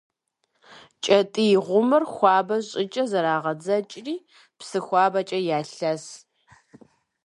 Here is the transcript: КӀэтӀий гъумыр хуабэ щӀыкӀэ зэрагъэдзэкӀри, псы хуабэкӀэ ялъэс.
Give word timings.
КӀэтӀий 1.03 1.53
гъумыр 1.65 2.03
хуабэ 2.13 2.57
щӀыкӀэ 2.67 3.03
зэрагъэдзэкӀри, 3.09 4.15
псы 4.57 4.79
хуабэкӀэ 4.85 5.39
ялъэс. 5.57 6.03